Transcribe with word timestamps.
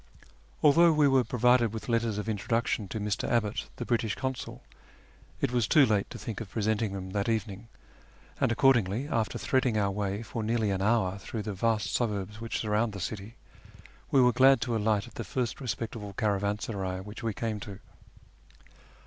Although 0.63 0.93
we 0.93 1.07
were 1.07 1.23
provided 1.23 1.73
with 1.73 1.87
letters 1.87 2.17
of 2.17 2.27
introduction 2.27 2.87
to 2.87 2.99
Mr. 2.99 3.29
Abbott, 3.29 3.65
the 3.75 3.85
British 3.85 4.15
Consul, 4.15 4.63
it 5.41 5.51
was 5.51 5.67
too 5.67 5.85
late 5.85 6.09
to 6.09 6.17
think 6.17 6.41
of 6.41 6.49
presenting 6.49 6.93
them 6.93 7.11
that 7.11 7.29
evening, 7.29 7.67
and 8.39 8.51
accordingly, 8.51 9.07
after 9.07 9.37
threading 9.37 9.77
our 9.77 9.91
way 9.91 10.23
for 10.23 10.41
nearly 10.41 10.71
an 10.71 10.81
hour 10.81 11.19
through 11.19 11.43
the 11.43 11.53
vast 11.53 11.93
suburbs 11.93 12.41
which 12.41 12.57
surround 12.57 12.93
the 12.93 12.99
city, 12.99 13.35
we 14.09 14.19
were 14.19 14.33
glad 14.33 14.59
to 14.61 14.75
alight 14.75 15.05
at 15.05 15.13
the 15.13 15.23
first 15.23 15.61
respectable 15.61 16.13
caravansaray 16.13 17.01
which 17.01 17.21
we 17.21 17.31
came 17.35 17.59
to. 17.59 17.77